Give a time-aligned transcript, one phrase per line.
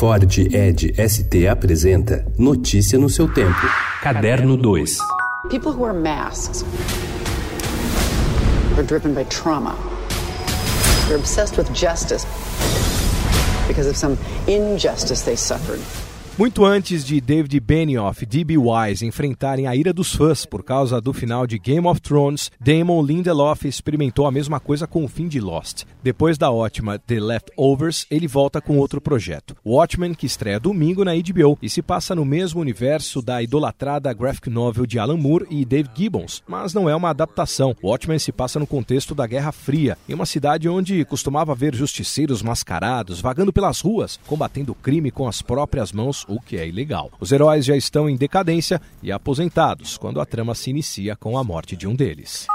[0.00, 0.24] Ford
[0.54, 3.66] Ed ST apresenta Notícia no seu tempo.
[4.00, 4.96] Caderno 2.
[5.50, 6.64] People who wear masks
[8.78, 9.76] are driven by trauma.
[11.06, 12.24] They're obsessed with justice
[13.68, 14.16] because of some
[14.46, 15.80] injustice they suffered.
[16.38, 18.56] Muito antes de David Benioff e D.B.
[18.56, 23.02] Wise enfrentarem a ira dos fãs por causa do final de Game of Thrones, Damon
[23.02, 25.84] Lindelof experimentou a mesma coisa com o fim de Lost.
[26.02, 31.12] Depois da ótima The Leftovers, ele volta com outro projeto, Watchmen, que estreia domingo na
[31.12, 35.62] HBO e se passa no mesmo universo da idolatrada graphic novel de Alan Moore e
[35.66, 37.76] Dave Gibbons, mas não é uma adaptação.
[37.82, 42.40] Watchmen se passa no contexto da Guerra Fria, em uma cidade onde costumava haver justiceiros
[42.40, 47.10] mascarados vagando pelas ruas, combatendo o crime com as próprias mãos o que é ilegal.
[47.20, 51.44] Os heróis já estão em decadência e aposentados quando a trama se inicia com a
[51.44, 52.46] morte de um deles.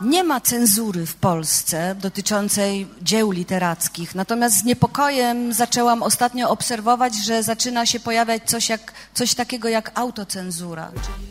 [0.00, 7.42] Nie ma cenzury w Polsce dotyczącej dzieł literackich, natomiast z niepokojem zaczęłam ostatnio obserwować, że
[7.42, 10.90] zaczyna się pojawiać coś, jak, coś takiego jak autocenzura.
[10.92, 11.29] Czyli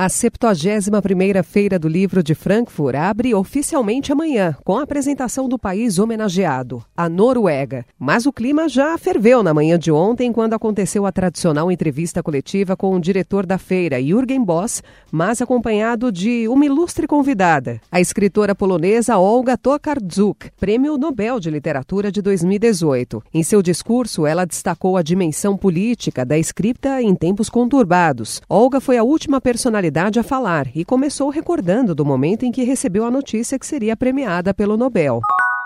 [0.00, 5.98] A 71ª Feira do Livro de Frankfurt abre oficialmente amanhã, com a apresentação do país
[5.98, 7.84] homenageado, a Noruega.
[7.98, 12.76] Mas o clima já ferveu na manhã de ontem, quando aconteceu a tradicional entrevista coletiva
[12.76, 18.54] com o diretor da feira, Jürgen Boss, mas acompanhado de uma ilustre convidada, a escritora
[18.54, 23.20] polonesa Olga Tokarczuk, Prêmio Nobel de Literatura de 2018.
[23.34, 28.40] Em seu discurso, ela destacou a dimensão política da escrita em tempos conturbados.
[28.48, 29.40] Olga foi a última
[30.18, 34.52] a falar e começou recordando do momento em que recebeu a notícia que seria premiada
[34.52, 35.20] pelo Nobel.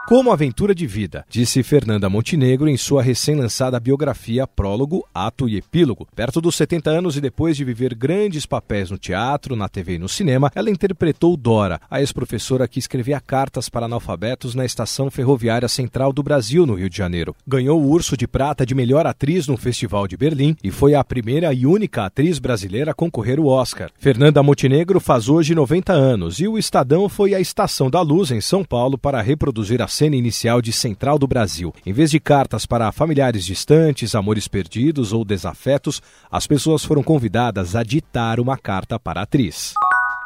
[0.04, 6.08] Como aventura de vida, disse Fernanda Montenegro em sua recém-lançada biografia Prólogo, Ato e Epílogo.
[6.14, 9.98] Perto dos 70 anos e depois de viver grandes papéis no teatro, na TV e
[10.00, 15.68] no cinema, ela interpretou Dora, a ex-professora que escrevia cartas para analfabetos na Estação Ferroviária
[15.68, 17.34] Central do Brasil, no Rio de Janeiro.
[17.46, 21.04] Ganhou o Urso de Prata de Melhor Atriz no Festival de Berlim e foi a
[21.04, 23.90] primeira e única atriz brasileira a concorrer ao Oscar.
[23.98, 28.40] Fernanda Montenegro faz hoje 90 anos e o Estadão foi à Estação da Luz, em
[28.40, 31.74] São Paulo, para reproduzir a cena inicial de Central do Brasil.
[31.84, 37.76] Em vez de cartas para familiares distantes, amores perdidos ou desafetos, as pessoas foram convidadas
[37.76, 39.74] a ditar uma carta para a atriz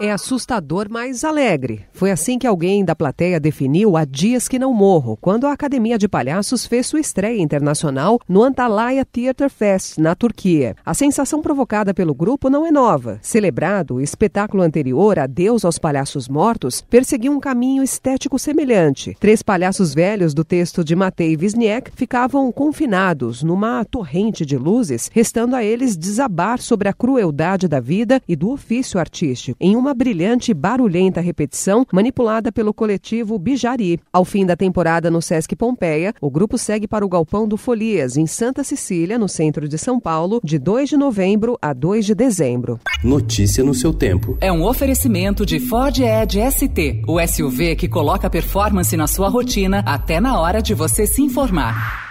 [0.00, 1.84] é assustador, mas alegre.
[1.92, 5.98] Foi assim que alguém da plateia definiu Há Dias Que Não Morro, quando a Academia
[5.98, 10.76] de Palhaços fez sua estreia internacional no Antalya Theatre Fest, na Turquia.
[10.84, 13.18] A sensação provocada pelo grupo não é nova.
[13.22, 19.16] Celebrado, o espetáculo anterior, Adeus aos Palhaços Mortos, perseguiu um caminho estético semelhante.
[19.18, 25.56] Três palhaços velhos do texto de Matei Wisniewski ficavam confinados numa torrente de luzes, restando
[25.56, 29.94] a eles desabar sobre a crueldade da vida e do ofício artístico, em uma uma
[29.94, 34.00] brilhante e barulhenta repetição manipulada pelo coletivo Bijari.
[34.12, 38.16] Ao fim da temporada no Sesc Pompeia, o grupo segue para o Galpão do Folias,
[38.16, 42.14] em Santa Cecília, no centro de São Paulo, de 2 de novembro a 2 de
[42.16, 42.80] dezembro.
[43.04, 44.36] Notícia no seu tempo.
[44.40, 49.84] É um oferecimento de Ford Edge ST, o SUV que coloca performance na sua rotina
[49.86, 52.05] até na hora de você se informar.